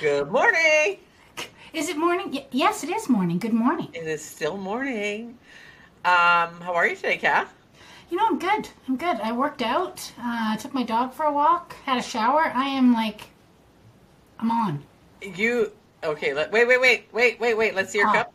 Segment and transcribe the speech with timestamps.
[0.00, 0.96] Good morning.
[1.74, 2.30] Is it morning?
[2.32, 3.38] Y- yes, it is morning.
[3.38, 3.88] Good morning.
[3.92, 5.36] It is still morning.
[6.06, 7.52] Um, how are you today, Kath?
[8.10, 8.70] You know, I'm good.
[8.88, 9.20] I'm good.
[9.20, 12.50] I worked out, uh, took my dog for a walk, had a shower.
[12.54, 13.28] I am like,
[14.38, 14.82] I'm on.
[15.20, 15.70] You
[16.02, 16.32] okay?
[16.32, 17.74] Let, wait, wait, wait, wait, wait, wait.
[17.74, 18.12] Let's see your Oh.
[18.14, 18.32] cup.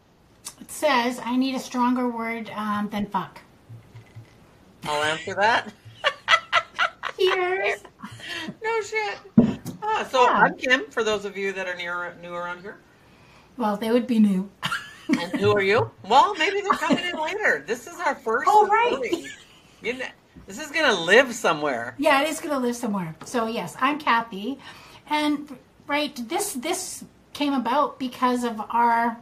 [0.61, 3.39] It says I need a stronger word um, than fuck.
[4.83, 5.73] I'll answer that.
[7.17, 7.83] Cheers.
[8.63, 9.44] No shit.
[9.87, 10.29] Ah, so Yeah.
[10.33, 10.85] I'm Kim.
[10.89, 12.77] For those of you that are near new around here,
[13.57, 14.49] well, they would be new.
[15.09, 15.91] and who are you?
[16.03, 17.63] Well, maybe they're coming in later.
[17.67, 18.47] This is our first.
[18.51, 19.13] Oh, right.
[19.81, 20.05] You know,
[20.47, 21.93] this is gonna live somewhere.
[21.99, 23.15] yeah, it is going to live somewhere.
[23.25, 24.57] So yes, I'm Kathy,
[25.07, 25.55] and
[25.87, 29.17] right, this this came about because of our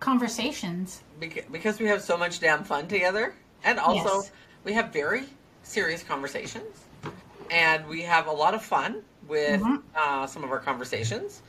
[0.00, 1.02] conversations.
[1.20, 4.30] Because we have so much damn fun together and also Yes.
[4.64, 5.24] we have very
[5.62, 6.84] serious conversations
[7.50, 9.82] and we have a lot of fun with Mhm.
[9.94, 11.42] uh, some of our conversations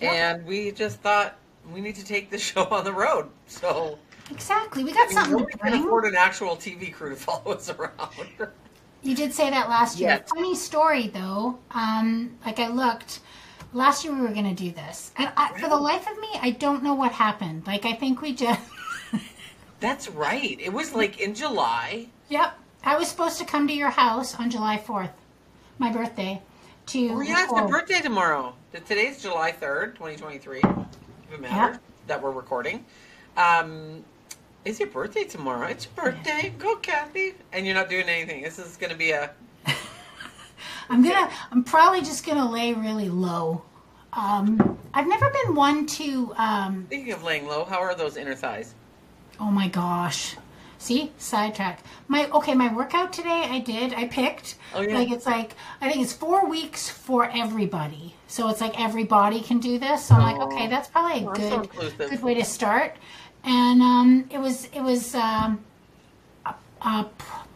[0.00, 0.12] Yep.
[0.12, 1.36] and we just thought
[1.72, 3.98] we need to take the show on the road so
[4.30, 4.82] Exactly.
[4.82, 7.70] We got we something really to can afford an actual tv crew to follow us
[7.70, 8.10] around
[9.02, 10.08] You did say that last year.
[10.10, 10.28] Yes.
[10.34, 11.58] Funny story though.
[11.70, 13.20] Um, like I looked
[13.72, 16.28] last year, we were going to do this, and I, for the life of me,
[16.40, 17.66] I don't know what happened.
[17.68, 18.60] Like I think we just.
[19.80, 22.58] that's right it was like in july yep.
[22.82, 25.10] I was supposed to come to your house on July fourth,
[25.78, 26.40] my birthday,
[26.86, 27.08] to.
[27.10, 30.64] oh yeah it's my birthday tomorrow today's july 3rd 2023 if
[31.32, 31.76] it matters Yeah.
[32.06, 32.84] that we're recording
[33.36, 34.04] um
[34.64, 35.68] It's your birthday tomorrow.
[35.68, 36.52] It's your birthday.
[36.58, 37.34] Go, Kathy.
[37.52, 38.42] And you're not doing anything.
[38.42, 39.30] This is going to be a.
[40.90, 41.30] I'm gonna.
[41.52, 43.62] I'm probably just gonna lay really low.
[44.12, 46.34] Um, I've never been one to.
[46.36, 48.74] Um, Speaking of laying low, how are those inner thighs?
[49.38, 50.34] Oh my gosh.
[50.78, 51.80] See, sidetrack.
[52.08, 53.94] My okay, my workout today I did.
[53.94, 54.56] I picked.
[54.74, 54.98] Oh, yeah.
[54.98, 58.14] Like it's like I think it's four weeks for everybody.
[58.28, 60.04] So it's like everybody can do this.
[60.06, 60.46] So I'm like, Oh.
[60.52, 62.96] okay, that's probably a Oh, that's so good good way to start.
[63.44, 65.64] And um, it was it was um,
[66.44, 67.08] a, a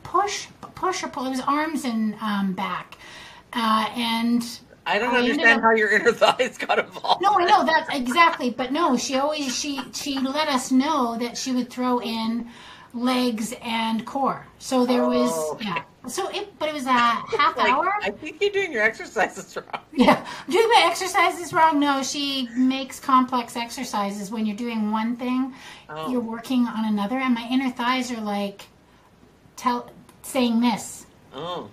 [0.02, 1.26] push push or pull.
[1.26, 2.96] It was arms and um, back.
[3.52, 4.42] Uh, and
[4.86, 7.20] I don't I understand up- how your inner thighs got involved.
[7.22, 11.36] no, I know that's exactly, but no, she always she she let us know that
[11.36, 12.48] she would throw in
[12.94, 14.46] legs and core.
[14.58, 15.66] So there was Oh, okay.
[15.68, 15.82] yeah.
[16.08, 17.92] So it but it was a half Like, hour.
[18.02, 19.82] I think you're doing your exercises wrong.
[19.92, 21.78] Yeah, I'm doing my exercises wrong.
[21.78, 25.52] No, she makes complex exercises when you're doing one thing,
[25.88, 26.10] Oh.
[26.10, 28.62] you're working on another, and my inner thighs are like
[29.56, 29.90] tell
[30.22, 31.06] saying this.
[31.34, 31.68] Oh.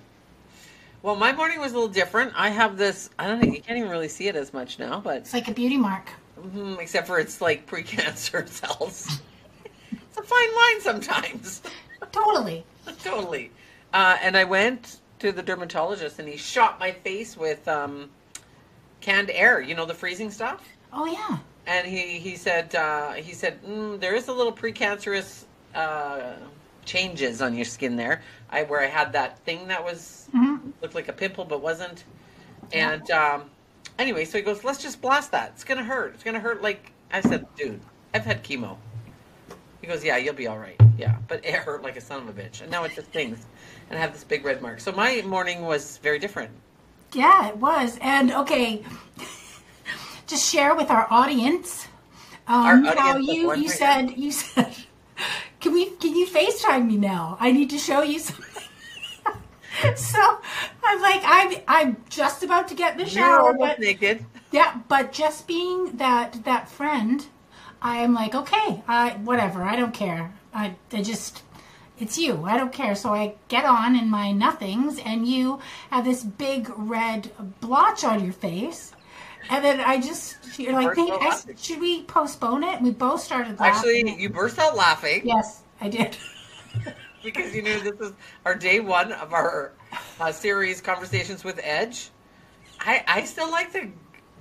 [1.04, 2.34] Well, my morning was a little different.
[2.36, 3.10] I have this.
[3.18, 5.48] I don't think you can't even really see it as much now, but It's like
[5.48, 6.10] a beauty mark.
[6.40, 9.22] mhm, except for it's like precancer cells.
[10.18, 11.62] It's a fine line sometimes.
[12.12, 12.66] Totally.
[13.04, 13.52] totally.
[13.94, 18.10] Uh, and I went to the dermatologist, and he shot my face with um,
[19.02, 19.62] canned air.
[19.62, 20.64] You know the freezing stuff.
[20.94, 21.38] Oh yeah.
[21.66, 25.46] And he he said uh, he said mm, there is a little precancerous
[25.76, 26.34] uh,
[26.86, 28.22] changes on your skin there.
[28.50, 32.06] I where I had that thing that was hmm looked like a pimple but wasn't.
[32.72, 33.50] And um,
[34.00, 35.52] anyway, so he goes, let's just blast that.
[35.56, 36.14] It's gonna hurt.
[36.16, 36.62] It's gonna hurt.
[36.62, 37.82] Like I said, dude,
[38.14, 38.78] I've had chemo.
[39.88, 40.76] He goes, yeah, you'll be all right.
[40.98, 43.46] Yeah, but it hurt like a son of a bitch, and now it just stings,
[43.90, 44.82] and I have this big red mark.
[44.82, 46.52] So my morning was very different.
[47.14, 47.98] Yeah, it was.
[48.02, 48.84] And okay,
[50.28, 51.88] just share with our audience
[52.48, 54.76] um, Our how of you you said you said
[55.62, 57.38] can we can you FaceTime me now?
[57.40, 58.64] I need to show you something.
[59.96, 60.40] so
[60.84, 64.26] I'm like I'm I'm just about to get in the You're shower, but naked.
[64.52, 67.26] yeah, but just being that that friend,
[67.82, 70.34] I am like okay, I whatever, I don't care.
[70.54, 71.44] I I just
[72.00, 72.44] it's you.
[72.46, 72.96] I don't care.
[72.96, 78.24] So I get on in my nothings, and you have this big red blotch on
[78.24, 78.94] your face.
[79.50, 82.82] And then I just, you're like, "Hey, I- should we postpone it?
[82.82, 84.04] We both started laughing.
[84.06, 86.18] Actually, you burst out laughing yes, I did.
[87.24, 88.14] because you knew this is
[88.46, 89.72] our day one of our
[90.20, 92.10] uh, series conversations with Edge.
[92.80, 93.90] I I still like the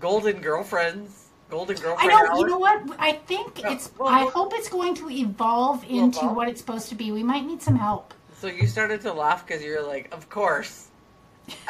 [0.01, 2.11] Golden Girlfriends, Golden Girlfriend.
[2.13, 2.31] I know.
[2.33, 2.39] hour.
[2.39, 2.83] You know what?
[2.99, 3.91] I think Yeah, it's.
[3.99, 6.37] well, I well- hope it's going to evolve into evolve.
[6.37, 7.13] what it's supposed to be.
[7.13, 8.13] We might need some help.
[8.39, 10.89] So you started to laugh because you're like, of course,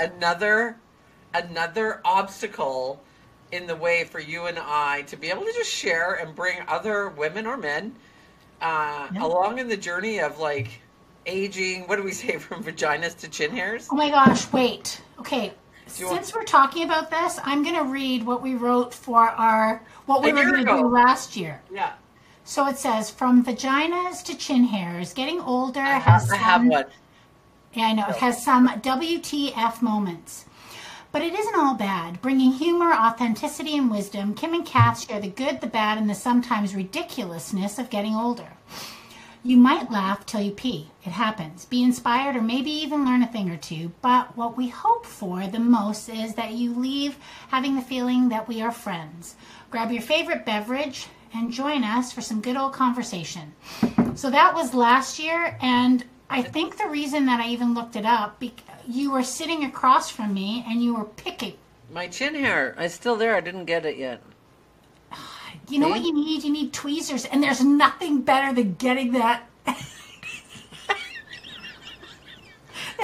[0.00, 0.76] another
[1.34, 3.02] another obstacle
[3.52, 6.58] in the way for you and I to be able to just share and bring
[6.67, 7.94] other women or men
[8.62, 9.22] uh, Yeah.
[9.25, 10.81] along in the journey of like
[11.26, 11.82] aging.
[11.87, 13.88] What do we say from vaginas to chin hairs?
[13.90, 14.50] Oh my gosh!
[14.52, 15.00] Wait.
[15.20, 15.52] Okay.
[15.86, 20.22] Since we're talking about this, I'm going to read what we wrote for our what
[20.22, 21.62] we were going to do last year.
[21.72, 21.92] Yeah,
[22.44, 26.66] So it says from vaginas to chin hairs, getting older I has have, I have
[26.66, 26.84] one.
[27.72, 28.06] Yeah, I know.
[28.08, 30.44] It has some WTF moments.
[31.12, 32.20] But it isn't all bad.
[32.20, 36.14] Bringing humor, authenticity, and wisdom, Kim and Kath share the good, the bad, and the
[36.14, 38.48] sometimes ridiculousness of getting older.
[39.46, 40.88] You might laugh till you pee.
[41.04, 41.66] It happens.
[41.66, 43.93] Be inspired or maybe even learn a thing or two.
[44.02, 47.16] But what we hope for the most is that you leave
[47.46, 49.37] having the feeling that we are friends.
[49.70, 53.54] Grab your favorite beverage and join us for some good old conversation.
[54.16, 58.04] So that was last year, and I think the reason that I even looked it
[58.04, 58.43] up,
[58.88, 61.54] you were sitting across from me and you were picking.
[61.88, 63.37] My chin hair, it's still there.
[63.37, 64.22] I didn't get it yet.
[65.68, 66.44] You know what you need?
[66.44, 69.48] You need tweezers, and there's nothing better than getting that.
[69.66, 69.82] there's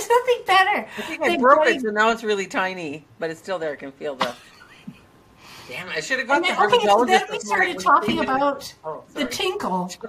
[0.09, 0.87] nothing better.
[0.97, 3.73] I think I broke it, so now it's really tiny, but it's still there.
[3.73, 4.32] I can feel the.
[5.69, 5.97] Damn it!
[5.97, 9.25] I should have gone then, the okay, so then we started talking about Oh, the
[9.25, 9.91] tinkle.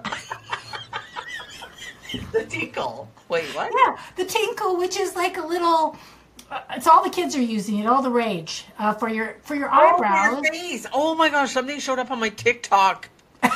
[2.31, 3.09] the tinkle.
[3.29, 3.71] Wait, what?
[3.75, 5.97] Yeah, the tinkle, which is like a little.
[6.71, 9.69] It's all the kids are using it, all the rage uh, for your for your
[9.71, 10.43] Oh, eyebrows.
[10.43, 10.85] your face.
[10.93, 11.51] Oh my gosh!
[11.51, 13.09] Something showed up on my TikTok.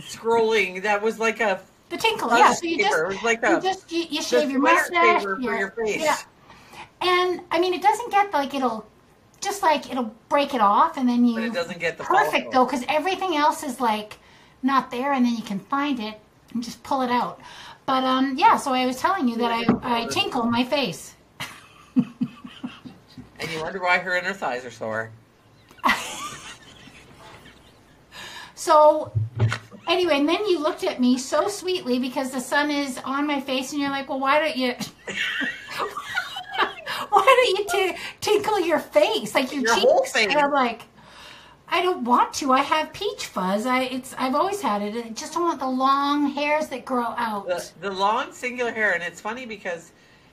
[0.00, 0.82] Scrolling.
[0.82, 1.60] That was like a.
[1.90, 2.52] The tinkle, yeah.
[2.52, 2.98] So you just.
[2.98, 6.00] It was like you just you, you shave your mustache, for your- face.
[6.02, 6.16] Yeah.
[7.00, 8.86] And I mean, it doesn't get like it'll
[9.40, 11.34] just like it'll break it off, and then you.
[11.34, 14.18] But it doesn't get the perfect though, because everything else is like
[14.62, 16.18] not there, and then you can find it
[16.54, 17.40] and just pull it out.
[17.86, 18.56] But um, yeah.
[18.56, 19.50] So I was telling you that
[19.82, 21.14] I I tinkle my face.
[23.42, 25.10] And you wonder why her inner thighs are sore.
[28.54, 29.10] So
[29.88, 33.40] anyway, and then you looked at me so sweetly because the sun is on my
[33.40, 34.74] face, and you're like, "Well, why don't you?"
[37.08, 39.86] Why don't you t- tinkle your face, like your, Your cheeks?
[39.86, 40.28] whole face.
[40.28, 40.82] And I'm like,
[41.68, 42.52] I don't want to.
[42.52, 43.66] I have peach fuzz.
[43.66, 45.04] I it's I've always had it.
[45.04, 47.48] I just don't want the long hairs that grow out.
[47.48, 49.92] The, the long singular hair, and it's funny because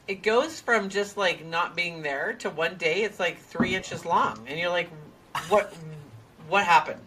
[0.10, 4.06] it goes from just like not being there to one day it's like three inches
[4.06, 4.90] long, and you're like,
[5.48, 5.72] what?
[6.50, 7.00] What happened?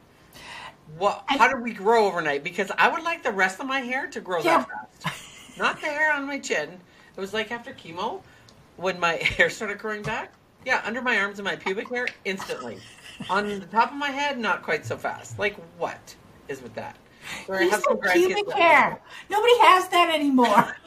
[0.96, 1.24] What?
[1.26, 2.44] How did we grow overnight?
[2.44, 4.64] Because I would like the rest of my hair to grow Yeah.
[4.68, 6.70] that fast, not the hair on my chin.
[7.16, 8.22] It was like after chemo
[8.76, 10.32] when my hair started growing back.
[10.64, 12.78] Yeah, under my arms and my pubic hair instantly.
[13.28, 15.40] On the top of my head, not quite so fast.
[15.40, 16.14] Like what
[16.46, 16.96] is with that?
[17.48, 19.00] Or You have said pubic hair.
[19.28, 20.76] Nobody has that anymore.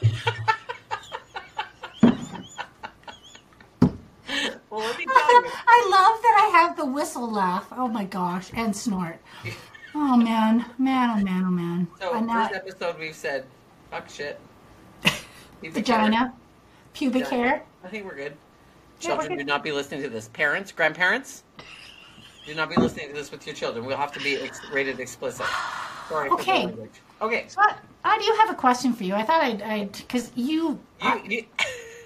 [4.76, 5.50] Well, let me tell you.
[5.66, 7.66] I love that I have the whistle laugh.
[7.72, 9.18] Oh my gosh, and snort.
[9.94, 11.88] Oh man, man, oh man, oh man.
[12.00, 13.44] So I'm first not episode we've said
[13.90, 14.40] fuck shit.
[15.60, 16.32] Pubic vagina, hair.
[16.92, 17.48] pubic Vagina.
[17.48, 17.62] hair.
[17.84, 18.36] I think we're good.
[19.00, 19.38] Children good.
[19.38, 20.28] do not be listening to this.
[20.28, 21.44] Parents, grandparents,
[22.46, 23.84] do not be listening to this with your children.
[23.84, 25.46] We'll have to be ex- rated explicit.
[26.08, 26.72] Sorry Okay.
[27.20, 27.46] Okay.
[27.48, 27.60] So
[28.04, 29.14] I, do have a question for you.
[29.14, 31.44] I thought I'd, I'd because you, You, you,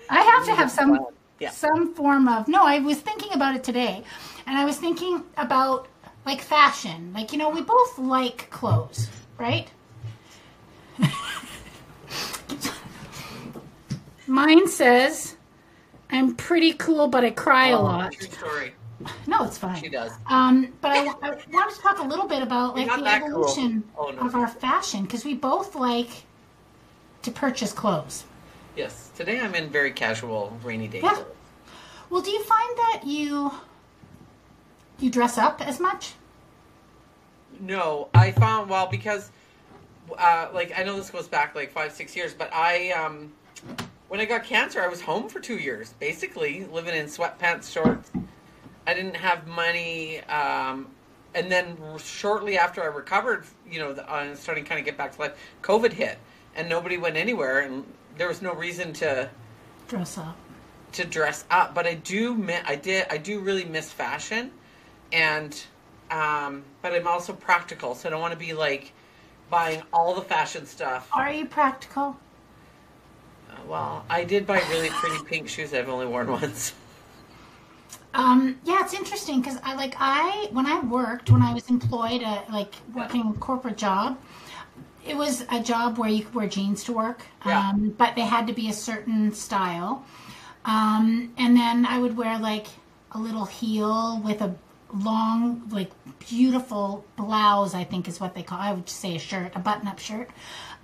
[0.08, 1.06] I have to have some
[1.40, 1.50] Yeah.
[1.50, 2.62] some form of no.
[2.64, 4.04] I was thinking about it today,
[4.46, 5.88] and I was thinking about
[6.26, 7.12] like fashion.
[7.14, 9.08] Like you know, we both like clothes,
[9.38, 9.68] right?
[14.26, 15.36] Mine says,
[16.10, 18.74] "I'm pretty cool, but I cry a Oh, lot." True story.
[19.26, 19.80] No, it's fine.
[19.82, 20.12] She does.
[20.28, 23.30] Um, but I, I want to talk a little bit about like the that cool.
[23.30, 24.20] evolution Oh, no.
[24.26, 26.24] of our fashion because we both like
[27.22, 28.24] to purchase clothes.
[28.76, 29.09] Yes.
[29.20, 31.02] Today I'm in very casual rainy day.
[31.02, 31.12] Yeah.
[31.12, 31.26] clothes.
[32.08, 33.52] Well, do you find that you
[34.98, 36.14] you dress up as much?
[37.60, 39.30] No, I found well because,
[40.18, 43.30] uh, like I know this goes back like five six years, but I um,
[44.08, 48.10] when I got cancer, I was home for two years, basically living in sweatpants, shorts.
[48.86, 50.86] I didn't have money, um,
[51.34, 55.14] and then shortly after I recovered, you know, the, was starting kind of get back
[55.16, 55.36] to life.
[55.60, 56.16] COVID hit,
[56.56, 57.84] and nobody went anywhere, and
[58.16, 59.28] there was no reason to
[59.88, 60.36] Dress up.
[60.92, 64.50] to dress up, but I do mi- I did I do really miss fashion,
[65.12, 65.60] and
[66.10, 68.92] um, but I'm also practical, so I don't want to be like
[69.50, 71.08] buying all the fashion stuff.
[71.12, 72.16] Are you practical?
[73.50, 75.74] Uh, well, I did buy really pretty pink shoes.
[75.74, 76.74] I've only worn once.
[78.12, 82.22] Um, yeah, it's interesting because I like I when I worked when I was employed
[82.22, 84.18] at like working a corporate job,
[85.06, 87.70] it was a job where you could wear jeans to work, Yeah.
[87.70, 90.04] um, but they had to be a certain style.
[90.64, 92.66] Um, and then I would wear like
[93.12, 94.54] a little heel with a
[94.92, 97.74] long, like beautiful blouse.
[97.74, 98.58] I think is what they call.
[98.58, 100.30] I would say a shirt, a button-up shirt,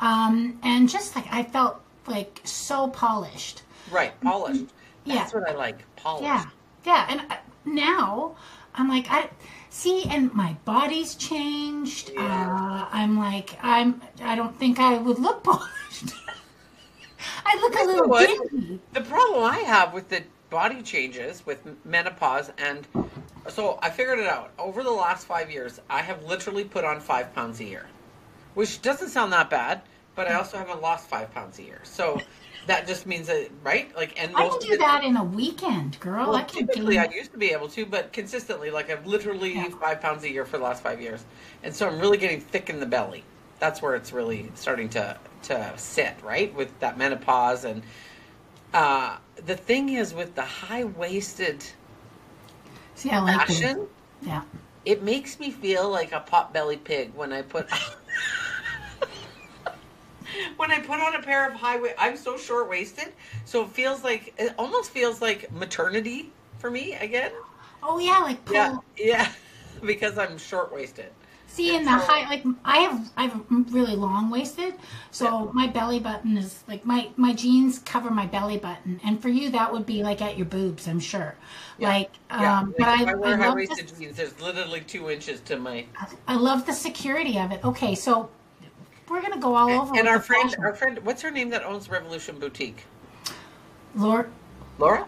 [0.00, 3.62] um, and just like I felt like so polished.
[3.90, 4.64] Right, polished.
[5.04, 5.16] Yeah.
[5.16, 5.40] That's Yeah.
[5.40, 5.96] what I like.
[5.96, 6.24] Polished.
[6.24, 6.44] Yeah,
[6.84, 7.06] yeah.
[7.08, 8.36] And uh, now
[8.76, 9.28] I'm like, I
[9.70, 12.12] see, and my body's changed.
[12.16, 14.02] Uh, I'm like, I'm.
[14.22, 16.14] I don't think I would look polished.
[17.44, 18.80] I look a little dingy.
[18.92, 22.86] The problem I have with the body changes with menopause, and
[23.48, 24.52] so I figured it out.
[24.58, 27.86] Over the last five years, I have literally put on five pounds a year,
[28.54, 29.82] which doesn't sound that bad,
[30.14, 31.80] but I also haven't lost five pounds a year.
[31.82, 32.20] So
[32.66, 33.94] that just means that, right?
[33.96, 36.26] Like, and I can do that in a weekend, girl.
[36.26, 39.06] well, I can typically, do I used to be able to, but consistently, like I've
[39.06, 39.68] literally Yeah.
[39.70, 41.24] five pounds a year for the last five years,
[41.62, 43.24] and so I'm really getting thick in the belly.
[43.58, 47.64] That's where it's really starting to to sit, right, with that menopause.
[47.64, 47.82] And
[48.74, 51.64] uh, the thing is, with the high waisted
[52.94, 53.86] See, I like fashion,
[54.22, 54.42] Yeah.
[54.84, 57.68] it makes me feel like a pot belly pig when I put.
[60.56, 63.12] When I put on a pair of high waist, I'm so short waisted,
[63.44, 67.32] so it feels like it almost feels like maternity for me again.
[67.82, 68.54] Oh yeah, like pull.
[68.56, 69.32] Yeah, yeah,
[69.86, 71.10] because I'm short waisted.
[71.48, 73.40] See, in the high, like I have, I have
[73.70, 74.74] really long waisted,
[75.10, 79.28] so my belly button is like my my jeans cover my belly button, and for
[79.28, 81.34] you that would be like at your boobs, I'm sure.
[81.80, 84.16] Like, Yeah, um, like but I, I I wear high waisted the, jeans.
[84.16, 85.86] There's literally two inches to my.
[86.28, 87.64] I love the security of it.
[87.64, 88.28] Okay, so
[89.08, 89.98] we're gonna go all over.
[89.98, 90.64] And our friend, fashion.
[90.64, 92.84] our friend, what's her name that owns Revolution Boutique?
[93.94, 94.26] Laura,
[94.78, 95.06] Laura?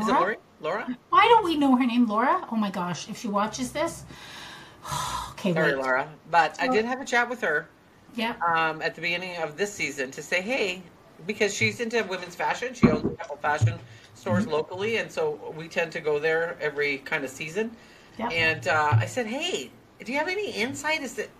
[0.00, 0.20] Is it Laura?
[0.20, 0.36] Lori?
[0.60, 0.98] Laura?
[1.10, 2.46] Why don't we know her name, Laura?
[2.50, 4.04] Oh my gosh, if she watches this.
[5.30, 5.82] okay, Sorry, wait.
[5.82, 6.08] Laura.
[6.30, 7.68] But I did have a chat with her
[8.14, 8.34] Yeah.
[8.46, 10.82] um, at the beginning of this season to say, hey,
[11.26, 12.74] because she's into women's fashion.
[12.74, 13.74] She owns a couple fashion
[14.14, 14.52] stores Mm-hmm.
[14.52, 17.70] locally, and so we tend to go there every kind of season.
[18.18, 18.32] Yep.
[18.32, 19.70] And uh, I said, hey,
[20.04, 21.02] do you have any insight?
[21.02, 21.30] Is it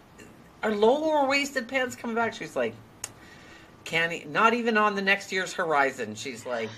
[0.62, 2.34] are lower waisted pants coming back?
[2.34, 2.74] She's like,
[3.84, 6.14] can't e- not even on the next year's horizon.
[6.14, 6.70] She's like,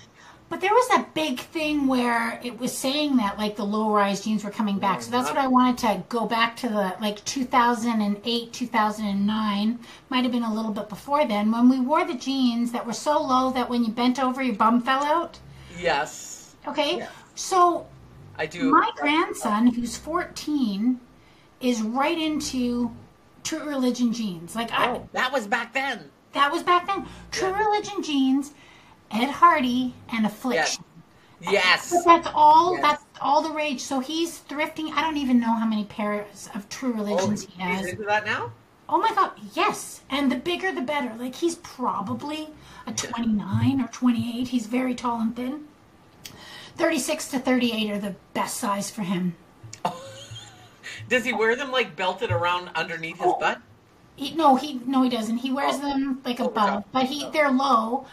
[0.49, 4.23] But there was that big thing where it was saying that like the low rise
[4.23, 5.01] jeans were coming back.
[5.01, 10.23] So that's mm, what I wanted to go back to the like 2008, 2009, might
[10.23, 13.21] have been a little bit before then, when we wore the jeans that were so
[13.21, 15.39] low that when you bent over your bum fell out.
[15.69, 16.97] yes, Okay?
[16.97, 17.09] Yeah.
[17.35, 17.85] So
[18.35, 18.71] I do.
[18.71, 20.99] my grandson, who's 14,
[21.61, 22.95] is right into
[23.45, 24.55] True Religion jeans.
[24.55, 26.09] Like I, Oh, that was back then.
[26.33, 27.05] that was back then.
[27.31, 28.53] True Religion jeans,
[29.11, 30.83] Ed Hardy, and Affliction.
[31.39, 31.91] Yes.
[31.91, 32.73] But that's all.
[32.73, 32.81] Yes.
[32.81, 33.79] That's all the rage.
[33.81, 34.91] So he's thrifting.
[34.91, 37.85] I don't even know how many pairs of True Oh, Religions he he's has.
[37.87, 38.51] into that now?
[38.87, 40.01] Oh my god, yes.
[40.09, 41.13] And the bigger the better.
[41.17, 42.49] Like he's probably
[42.87, 44.47] a 29 or 28.
[44.47, 45.67] He's very tall and thin.
[46.77, 49.35] 36 to 38 are the best size for him.
[51.09, 53.39] Does he wear them like belted around underneath his Oh.
[53.39, 53.61] butt?
[54.17, 55.37] He, no, he no, he doesn't.
[55.39, 55.79] He wears Oh.
[55.79, 56.87] them like above, top.
[56.91, 58.05] but he they're low.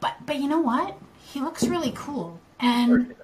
[0.00, 0.96] But but you know what?
[1.24, 2.38] He looks really cool.
[2.60, 3.14] And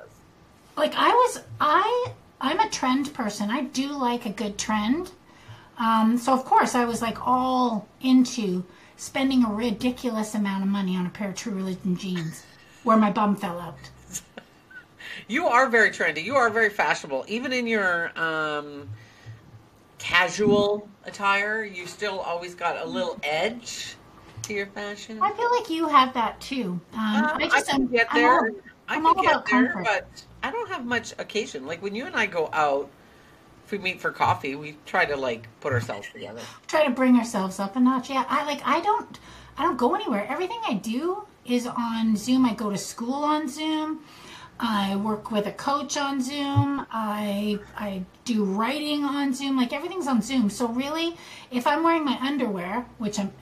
[0.77, 3.51] like I was I I'm a trend person.
[3.51, 5.11] I do like a good trend.
[5.79, 8.65] Um, so of course I was like all into
[8.97, 12.45] spending a ridiculous amount of money on a pair of True Religion jeans
[12.85, 13.77] where my bum fell out.
[15.29, 16.23] You are very trendy.
[16.25, 17.25] You are very fashionable.
[17.29, 18.89] Even in your um,
[19.99, 23.95] casual attire, you still always got a little edge
[24.43, 25.21] to your fashion.
[25.23, 26.81] I feel like you have that too.
[26.95, 28.33] Um, Uh, I just I can am- get I'm there.
[28.35, 28.51] all-
[28.89, 29.85] I I'm can all get there, comfort.
[29.85, 31.67] but I don't have much occasion.
[31.67, 32.91] Like when you and I go out,
[33.65, 36.41] if we meet for coffee, we try to like put ourselves together.
[36.67, 38.11] try to bring ourselves up a notch.
[38.11, 39.19] Yeah, I like I don't
[39.57, 40.27] I don't go anywhere.
[40.29, 42.45] Everything I do is on Zoom.
[42.45, 44.01] I go to school on Zoom.
[44.61, 46.87] I work with a coach on Zoom.
[46.91, 49.57] I I do writing on Zoom.
[49.57, 50.51] Like everything's on Zoom.
[50.51, 51.17] So really,
[51.51, 53.33] if I'm wearing my underwear, which I'm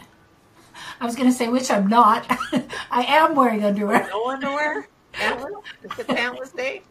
[1.00, 2.26] I was going to say which I'm not.
[2.90, 4.06] I am wearing underwear.
[4.10, 4.88] No underwear?
[5.12, 5.50] Pantless?
[5.82, 6.82] Is it pantless day?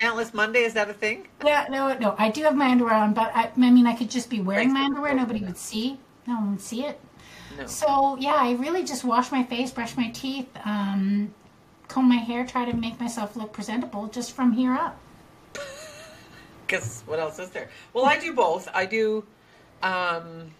[0.00, 0.60] Pantless Monday?
[0.60, 1.28] Is that a thing?
[1.44, 2.14] Yeah, no, no.
[2.18, 4.72] I do have my underwear on, but I, I mean, I could just be wearing
[4.72, 5.14] my underwear.
[5.14, 5.98] Nobody would see.
[6.26, 7.00] No one would see it.
[7.56, 7.66] No.
[7.66, 11.32] So yeah, I really just wash my face, brush my teeth, um,
[11.88, 14.98] comb my hair, try to make myself look presentable just from here up.
[16.66, 17.70] Because what else is there?
[17.92, 18.68] Well, I do both.
[18.74, 19.24] I do.
[19.82, 20.50] Um,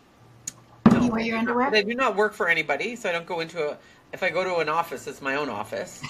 [0.92, 1.74] You wear your underwear?
[1.74, 3.76] I do not work for anybody, so I don't go into a.
[4.12, 6.00] If I go to an office, it's my own office.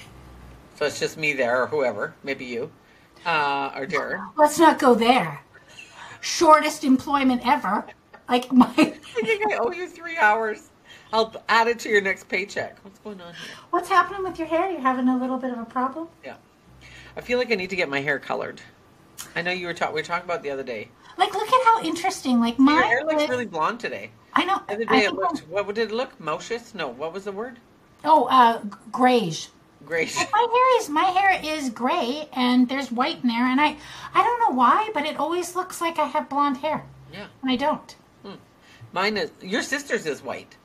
[0.76, 2.70] so it's just me there, or whoever, maybe you,
[3.24, 4.30] uh, or Darren.
[4.36, 5.40] Let's not go there.
[6.20, 7.86] Shortest employment ever.
[8.28, 8.84] Like my, I
[9.24, 10.68] think I owe you three hours.
[11.12, 12.78] I'll add it to your next paycheck.
[12.84, 13.42] What's going on here?
[13.70, 14.70] what's happening with your hair?
[14.70, 16.08] You're having a little bit of a problem.
[16.24, 16.36] Yeah,
[17.16, 18.60] I feel like I need to get my hair colored.
[19.36, 19.94] I know you were talking.
[19.94, 20.88] We were talking about the other day.
[21.18, 22.40] Like, look at how interesting.
[22.40, 24.10] Like my, Your hair looks really blonde today.
[24.34, 24.60] I know.
[24.66, 25.40] The other day it looked.
[25.48, 26.18] What did it look?
[26.18, 26.74] Mocious?
[26.74, 26.88] No.
[26.88, 27.58] What was the word?
[28.04, 29.48] Oh, uh, grayish.
[29.84, 30.16] Grayish.
[30.16, 33.76] My hair is my hair is gray, and there's white in there, and I,
[34.14, 37.26] I don't know why, but it always looks like I have blonde hair, Yeah.
[37.42, 37.94] and I don't.
[38.94, 39.30] Mine is.
[39.40, 40.56] Your sister's is white.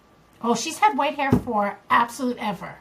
[0.41, 2.75] Oh, she's had white hair for absolute ever.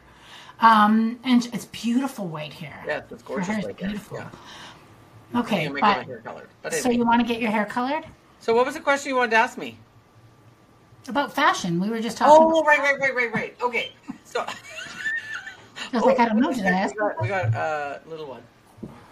[0.61, 2.83] Um, and it's beautiful white hair.
[2.87, 3.49] Yes, it's Her gorgeous.
[3.49, 3.87] hair is like that.
[3.89, 4.19] beautiful.
[4.19, 5.41] Yeah.
[5.41, 6.49] Okay, I'm gonna get my but hair colored.
[6.63, 8.05] But so you want to get your hair colored?
[8.41, 9.77] so what was the question you wanted to ask me?
[11.09, 12.35] About fashion, we were just talking.
[12.39, 13.57] Oh, right, right, right, right, right.
[13.63, 13.93] Okay,
[14.25, 14.45] so.
[15.93, 16.53] I was like, I don't know.
[16.53, 16.95] Did I ask?
[16.95, 18.43] We got, we got a uh, little one.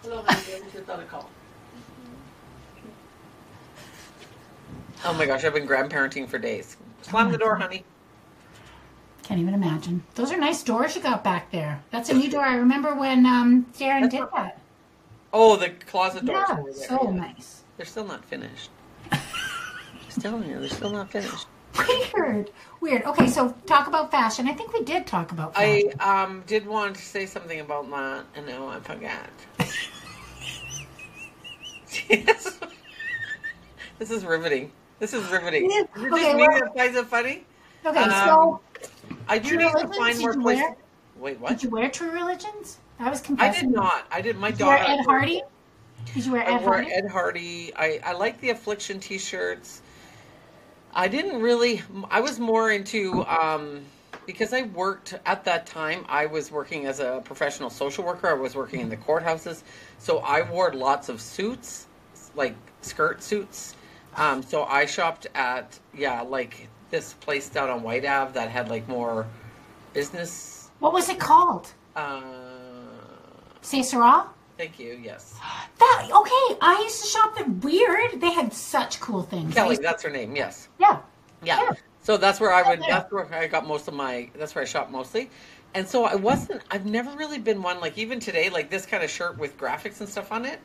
[0.02, 0.62] Hello, honey.
[0.72, 1.30] Just on a call.
[5.04, 6.76] Oh my gosh, I've been grandparenting for days.
[7.02, 7.84] Slam the door, honey.
[9.24, 10.02] Can't even imagine.
[10.14, 11.82] Those are nice doors you got back there.
[11.90, 12.44] That's a new door.
[12.44, 14.60] I remember when um, Darren That's did what- that.
[15.32, 16.72] Oh, the closet doors Yeah, there.
[16.88, 17.10] so yeah.
[17.10, 17.62] nice.
[17.76, 18.70] They're still not finished.
[20.06, 21.46] Just telling you, they're still not finished.
[22.16, 23.02] Weird, weird.
[23.02, 24.46] Okay, so talk about fashion.
[24.46, 25.90] I think we did talk about fashion.
[25.98, 29.28] I um did want to say something about that, and now I forgot.
[32.08, 32.60] Yes.
[33.98, 34.70] this is riveting.
[35.00, 35.68] This is riveting.
[35.68, 37.44] Yeah, Is it okay, just me well- that finds it funny?
[37.84, 38.60] okay, um, so
[39.28, 40.62] I do need to find more places.
[40.62, 40.76] wear?
[41.16, 41.50] Wait, what?
[41.50, 42.78] did you wear True Religions?
[42.98, 43.56] I was confused.
[43.56, 44.06] I did not.
[44.10, 44.36] I did.
[44.36, 44.92] My Did you wear daughter.
[44.92, 45.42] Ed Hardy?
[46.12, 46.92] Did you wear Ed I wore Hardy?
[46.92, 47.72] Ed Hardy.
[47.76, 49.82] I, I like the Affliction T-shirts.
[50.94, 51.82] I didn't really.
[52.10, 53.80] I was more into um,
[54.26, 56.04] because I worked at that time.
[56.08, 58.28] I was working as a professional social worker.
[58.28, 59.62] I was working in the courthouses,
[59.98, 61.86] so I wore lots of suits,
[62.36, 63.74] like skirt suits.
[64.16, 68.68] Um, so I shopped at yeah, like this place down on Whyte Ave that had
[68.70, 69.26] like more
[69.92, 70.70] business.
[70.78, 71.66] What was it called?
[71.96, 72.22] Uh,
[73.62, 73.82] C'est
[74.56, 75.00] thank you.
[75.02, 75.34] Yes,
[75.80, 76.58] That okay.
[76.62, 77.46] I used to shop there.
[77.46, 78.20] Weird.
[78.20, 79.52] They had such cool things.
[79.54, 79.76] Kelly.
[79.76, 80.36] to- That's her name.
[80.36, 80.68] Yes.
[80.78, 81.00] yeah.
[81.42, 81.60] Yeah.
[81.62, 81.72] Yeah.
[82.04, 82.80] So that's where I would.
[82.88, 84.30] That's where I got most of my.
[84.38, 85.30] That's where I shop mostly.
[85.74, 86.62] And so I wasn't.
[86.70, 89.98] I've never really been one like even today, like this kind of shirt with graphics
[89.98, 90.60] and stuff on it.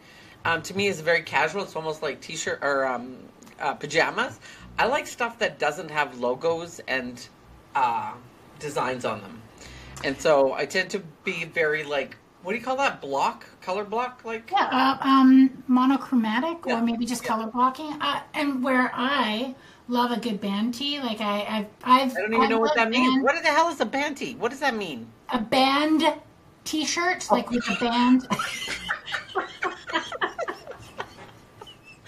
[0.46, 1.64] Um, to me, is very casual.
[1.64, 3.18] It's almost like t-shirt or um,
[3.60, 4.40] uh, pajamas.
[4.80, 7.28] I like stuff that doesn't have logos and
[7.76, 8.14] uh,
[8.60, 9.42] designs on them.
[10.06, 13.84] And so I tend to be very like what do you call that block color
[13.84, 16.80] block like Yeah, uh, um, monochromatic Yeah.
[16.80, 17.92] or maybe just color blocking.
[18.00, 19.54] Uh, and where I
[19.90, 22.90] love a good band tee, like I, I've, I've, I don't even know what that
[22.90, 23.16] means.
[23.16, 24.36] band- What the hell is a banty?
[24.36, 25.08] What does that mean?
[25.34, 26.04] A band
[26.64, 28.26] T-shirt, like with a band.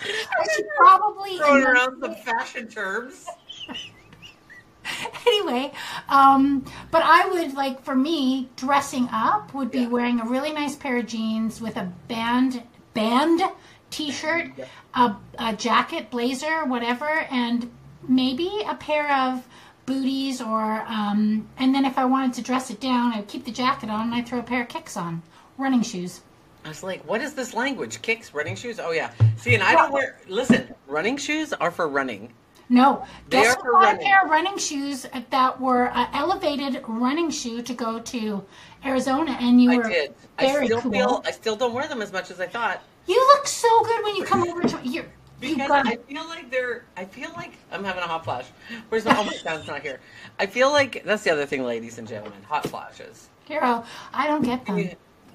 [0.04, 3.26] I should probably Throwing around some fashion terms.
[5.28, 5.72] anyway,
[6.10, 9.88] um, but I would like for me dressing up would be Yeah.
[9.88, 12.64] wearing a really nice pair of jeans with a band
[12.94, 13.42] band
[13.90, 14.52] t-shirt,
[14.96, 17.70] a, a jacket, blazer, whatever, and
[18.08, 19.46] maybe a pair of
[19.86, 23.52] booties or um, and then if I wanted to dress it down, I'd keep the
[23.52, 25.22] jacket on and I'd throw a pair of kicks on,
[25.58, 26.22] running shoes.
[26.64, 28.02] I was like, what is this language?
[28.02, 28.80] Kicks, running shoes?
[28.80, 29.12] Oh, yeah.
[29.38, 32.32] See, and I don't wear, listen, running shoes are for running.
[32.70, 34.06] No, They guess for running.
[34.06, 38.46] pair of running shoes that were an elevated running shoe to go to
[38.86, 40.14] Arizona, and you I were did.
[40.38, 40.92] I very still cool.
[40.92, 42.82] feel, I still don't wear them as much as I thought.
[43.08, 45.04] You look so good when you come over to you.
[45.42, 48.46] Because I feel like they're, I feel like I'm having a hot flash.
[48.90, 50.00] Where's my, oh my Sam's not here.
[50.40, 53.28] I feel like, that's the other thing, ladies and gentlemen, hot flashes.
[53.46, 53.84] Hero.
[54.14, 54.92] I don't get them.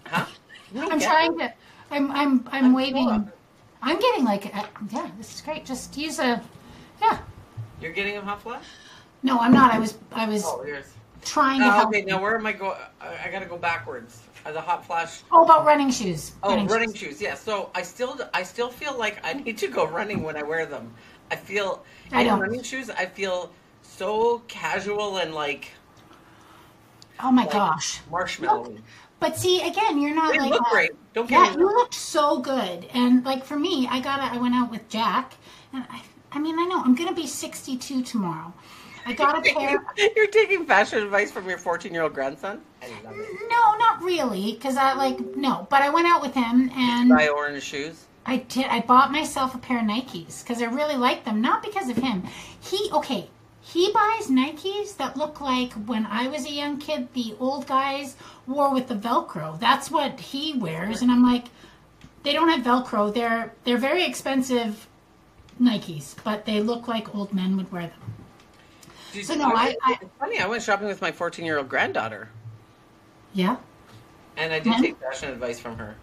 [0.06, 0.24] Huh?
[0.74, 1.48] You I'm trying them?
[1.48, 1.54] to.
[1.90, 3.06] I'm I'm I'm I'm waving.
[3.08, 3.28] cool.
[3.82, 5.64] I'm getting like uh, yeah, this is great.
[5.64, 6.42] Just use a
[7.00, 7.18] yeah.
[7.80, 8.64] You're getting a hot flash?
[9.22, 9.72] No, I'm not.
[9.72, 10.86] I was I was Oh, here's.
[11.22, 11.88] trying to Oh, help.
[11.88, 12.78] okay, now where am I going?
[13.00, 14.22] I gotta go backwards.
[14.44, 15.22] Uh, the hot flash.
[15.32, 16.32] Oh, about running shoes.
[16.42, 16.96] Oh, running, shoes.
[17.00, 17.20] shoes.
[17.20, 17.34] Yeah.
[17.34, 20.66] So I still, I still feel like I need to go running when I wear
[20.66, 20.94] them.
[21.30, 22.38] I feel I in know.
[22.38, 22.88] running shoes.
[22.90, 23.52] I feel
[23.82, 25.72] so casual and like
[27.20, 28.00] Oh my like gosh.
[28.10, 28.80] marshmallowy.
[29.18, 30.90] But see, again, you're not They like look great.
[31.14, 32.86] Don't Yeah, you looked so good.
[32.92, 35.34] And like for me, I got I went out with Jack,
[35.72, 36.02] and I,
[36.32, 38.52] I mean, I know I'm gonna be 62 tomorrow.
[39.06, 39.78] I got a pair.
[40.16, 42.60] You're taking fashion advice from your 14 year old grandson.
[42.82, 43.28] I love it.
[43.48, 45.66] No, not really, because I like no.
[45.70, 48.04] But I went out with him, and Buy orange shoes.
[48.26, 48.66] I did.
[48.66, 51.40] I bought myself a pair of Nikes because I really like them.
[51.40, 52.24] Not because of him.
[52.60, 53.30] He okay.
[53.68, 58.14] He buys Nikes that look like when I was a young kid, the old guys
[58.46, 59.58] wore with the Velcro.
[59.58, 61.46] That's what he wears, and I'm like,
[62.22, 63.12] they don't have Velcro.
[63.12, 64.86] They're they're very expensive
[65.60, 68.14] Nikes, but they look like old men would wear them.
[69.12, 70.38] Did So no, I- I- it's funny.
[70.38, 72.28] I went shopping with my 14 year old granddaughter,
[73.34, 73.56] Yeah,
[74.36, 74.80] and I did Mhm.
[74.80, 75.96] take fashion advice from her.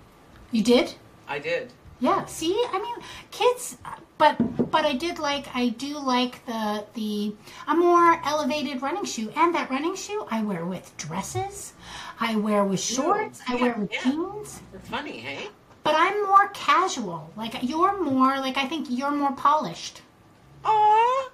[0.51, 0.95] you did.
[1.29, 1.71] I did.
[2.01, 2.95] Yeah, see, I mean,
[3.31, 3.77] kids,
[4.17, 7.35] but but I did like I do like the the
[7.67, 11.73] a more elevated running shoe, and that running shoe I wear with dresses,
[12.19, 14.03] I wear with shorts, I wear with yeah.
[14.03, 14.61] jeans.
[14.73, 15.49] It's funny, hey?
[15.83, 17.31] But I'm more casual.
[17.35, 20.01] Like you're more like I think you're more polished.
[20.63, 21.29] Aww.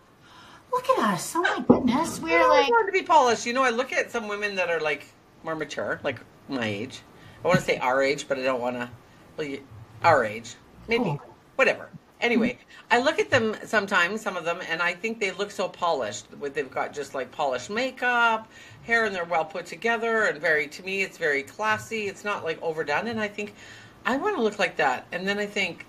[0.71, 1.33] Look at us!
[1.35, 3.45] Oh my goodness, we're always like wanted to be polished.
[3.45, 5.05] You know, I look at some women that are like
[5.43, 7.01] more mature, like my age.
[7.43, 8.89] I want to say our age, but I don't want to.
[9.37, 9.63] Well, you,
[10.03, 10.55] our age,
[10.87, 11.21] maybe, Cool.
[11.55, 11.89] whatever.
[12.21, 12.57] Anyway,
[12.91, 16.25] I look at them sometimes, some of them, and I think they look so polished.
[16.39, 18.51] With they've got just like polished makeup,
[18.83, 22.07] hair, and they're well put together, and very to me, it's very classy.
[22.07, 23.53] It's not like overdone, and I think
[24.05, 25.07] I want to look like that.
[25.11, 25.85] And then I think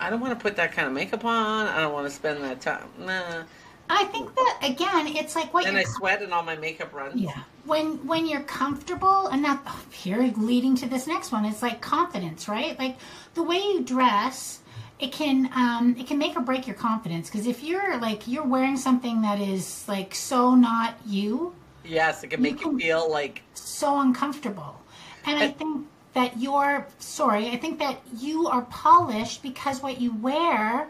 [0.00, 1.66] I don't want to put that kind of makeup on.
[1.66, 2.88] I don't want to spend that time.
[2.98, 3.42] Nah.
[3.90, 7.20] I think that again, it's like what you're I sweat and all my makeup runs.
[7.20, 7.42] Yeah.
[7.64, 11.80] When when you're comfortable and that oh, here leading to this next one, it's like
[11.80, 12.78] confidence, right?
[12.78, 12.98] Like
[13.34, 14.60] the way you dress,
[14.98, 18.44] it can um it can make or break your confidence because if you're like you're
[18.44, 23.10] wearing something that is like so not you, Yes, it can make you can- feel
[23.10, 24.80] like so uncomfortable.
[25.24, 30.14] And I think that you're sorry, I think that you are polished because what you
[30.16, 30.88] wear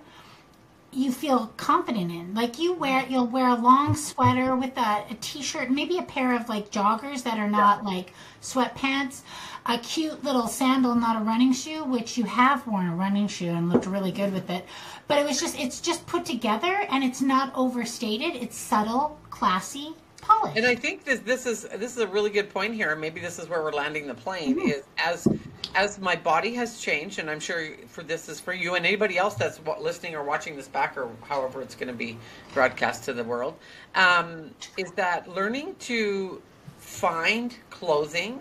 [0.92, 2.34] you feel confident in.
[2.34, 6.34] Like you wear you'll wear a long sweater with a, a t-shirt, maybe a pair
[6.34, 9.20] of like joggers that are not like sweatpants,
[9.66, 13.50] a cute little sandal, not a running shoe, which you have worn a running shoe
[13.50, 14.64] and looked really good with it.
[15.06, 18.34] But it was just it's just put together and it's not overstated.
[18.34, 19.94] It's subtle, classy,
[20.28, 20.56] polished.
[20.56, 22.92] And I think this this is this is a really good point here.
[22.92, 24.60] and Maybe this is where we're landing the plane.
[24.60, 25.26] Is as
[25.74, 29.18] as my body has changed, and I'm sure for this is for you and anybody
[29.18, 32.18] else that's listening or watching this back or however it's going to be
[32.54, 33.54] broadcast to the world.
[33.94, 36.42] Um, is that learning to
[36.78, 38.40] find clothing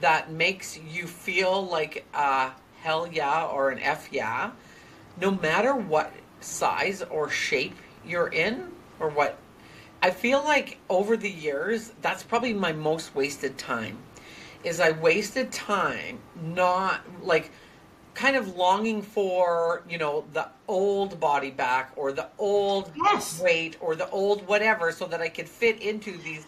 [0.00, 2.50] that makes you feel like a
[2.80, 4.50] hell yeah or an f yeah,
[5.20, 7.76] no matter what size or shape
[8.06, 9.38] you're in or what
[10.02, 13.98] I feel like over the years, that's probably my most wasted time.
[14.64, 17.50] Is I wasted time not like
[18.14, 23.40] kind of longing for, you know, the old body back or the old Yes.
[23.40, 26.46] weight or the old whatever so that I could fit into these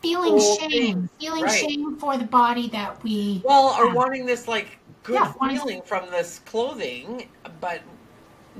[0.00, 1.52] feeling Old shame, things, feeling right.
[1.52, 3.96] shame for the body that we well or have.
[3.96, 7.28] wanting this like good Yeah, wanting- feeling from this clothing
[7.60, 7.82] but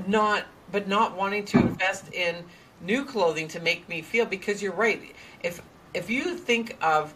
[0.06, 2.44] not but not wanting to invest in
[2.83, 5.14] new clothing to make me feel because you're right.
[5.42, 5.62] If
[5.95, 7.14] if you think of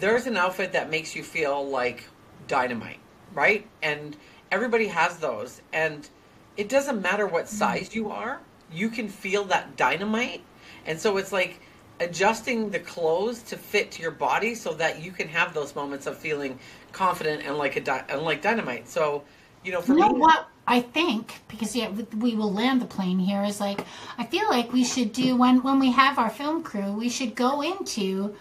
[0.00, 2.04] there's an outfit that makes you feel like
[2.48, 2.98] dynamite
[3.34, 3.66] right?
[3.82, 4.16] And
[4.50, 5.62] everybody has those.
[5.72, 6.08] And
[6.56, 7.56] it doesn't matter what mm-hmm.
[7.56, 8.40] size you are
[8.72, 10.42] you can feel that dynamite.
[10.86, 11.60] And so it's like
[12.00, 16.06] adjusting the clothes to fit to your body so that you can have those moments
[16.06, 16.58] of feeling
[16.90, 18.88] confident and like a di- and like dynamite.
[18.88, 19.24] So
[19.62, 22.86] you know for You know me what I think because yeah, we- will land the
[22.86, 23.84] plane here is like
[24.16, 27.34] I feel like we should do when when we have our film crew we should
[27.34, 28.34] go into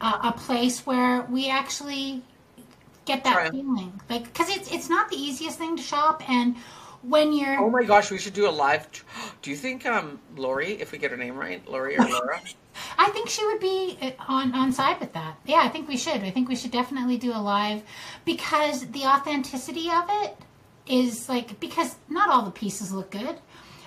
[0.00, 2.22] a, a place where we actually
[3.04, 6.56] get that feeling like because it's it's not the easiest thing to shop and
[7.02, 8.90] when you're Oh my gosh, we should do a live.
[8.90, 9.04] tr-
[9.42, 12.40] Do you think um Lori, if we get her name right, Lori or Laura?
[12.98, 15.38] I think she would be uh, on on side with that.
[15.44, 16.22] Yeah, I think we should.
[16.22, 17.82] I think we should definitely do a live
[18.24, 20.36] because the authenticity of it
[20.86, 23.38] is like because not all the pieces look good.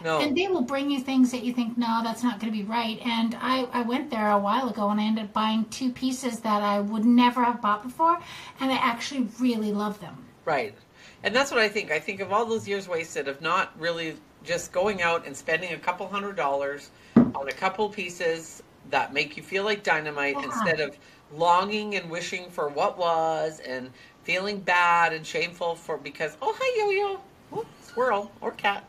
[0.04, 0.20] No.
[0.20, 2.64] And they will bring you things that you think, no, that's not going to be
[2.64, 3.00] right.
[3.04, 6.40] And I, I went there a while ago and I ended up buying two pieces
[6.42, 8.20] that I would never have bought before.
[8.60, 10.16] And I actually really love them.
[10.46, 10.76] Right.
[11.24, 11.92] And that's what I think.
[11.92, 15.74] I think of all those years wasted of not really just going out and spending
[15.74, 20.46] a couple hundred dollars on a couple pieces that make you feel like dynamite Yeah.
[20.46, 20.96] instead of
[21.34, 23.90] longing and wishing for what was and
[24.28, 27.18] feeling bad and shameful for because oh hi yo
[27.56, 28.84] yo squirrel or cat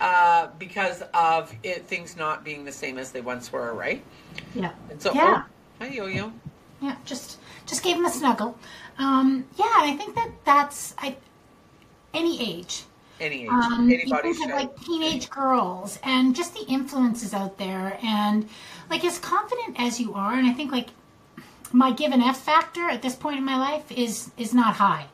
[0.00, 4.02] uh, because of it things not being the same as they once were right
[4.54, 4.72] Yeah.
[4.90, 5.42] and so Yeah.
[5.44, 6.32] oh, hi yo yo
[6.80, 8.58] Yeah, just just gave him a snuggle.
[8.98, 11.14] Um, yeah, I think that that's I,
[12.14, 12.84] any age.
[13.20, 17.58] any age Um, any you think of like teenage girls and just the influences out
[17.58, 18.48] there, and
[18.88, 20.88] like as confident as you are, and I think like
[21.72, 25.06] my give an F factor at this point in my life is is not high,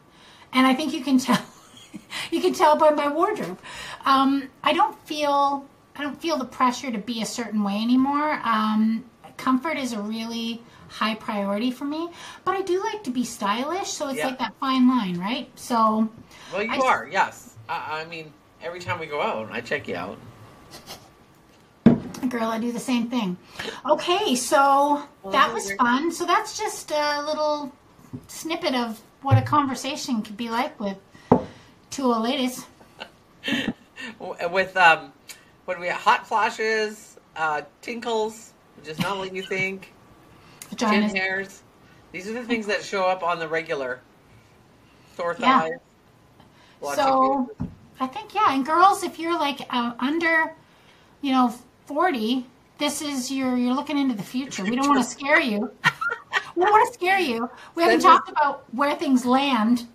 [0.53, 1.43] and I think you can tell
[2.31, 3.59] you can tell by my wardrobe.
[4.05, 5.67] Um, I don't feel
[5.97, 8.41] I don't feel the pressure to be a certain way anymore.
[8.45, 9.05] Um,
[9.37, 12.09] comfort is a really high priority for me,
[12.45, 14.27] but I do like to be stylish, so it's Yeah.
[14.29, 15.49] like that fine line, right?
[15.57, 16.09] So.
[16.53, 17.55] Well, you I- are, yes.
[17.69, 20.17] I, I mean, every time we go out, I check you out.
[22.29, 23.37] Girl, I do the same thing.
[23.89, 26.11] Okay, so that was fun.
[26.13, 27.73] So that's just a little
[28.29, 30.97] snippet of what a conversation could be like with
[31.91, 32.67] two old ladies.
[34.51, 35.13] With um,
[35.65, 36.01] what do we have?
[36.01, 39.93] Hot flashes, uh, tinkles, which is not what you think.
[40.77, 41.17] Chin Vaginas.
[41.17, 41.63] hairs.
[42.13, 44.01] These are the things that show up on the regular.
[45.17, 45.61] Sore Yeah.
[45.61, 45.79] thighs.
[46.81, 47.51] watching So.
[47.99, 50.55] I think yeah, and girls, if you're like uh, under,
[51.23, 51.55] you know,
[51.87, 52.47] forty,
[52.79, 54.65] this is your you're looking into the future.
[54.65, 55.71] We don't want to scare you.
[56.55, 57.49] we don't want to scare you.
[57.75, 59.87] We haven't talked about where things land.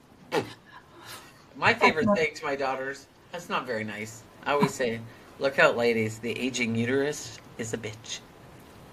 [1.56, 4.24] My favorite thing to my daughters, that's not very nice.
[4.46, 5.00] I always say,
[5.40, 8.20] look out, ladies, the aging uterus is a bitch.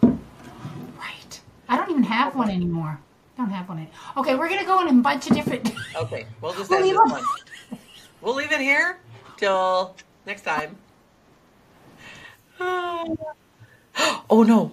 [0.03, 1.41] Right.
[1.69, 2.99] I don't even have one anymore.
[3.39, 3.79] Don't have one.
[3.79, 5.73] Any- okay, we're gonna go in a bunch of different.
[5.97, 7.25] Okay, we'll just We'll leave this one.
[8.21, 8.99] We'll leave it here
[9.37, 9.95] till
[10.27, 10.77] next time.
[14.31, 14.73] Oh no,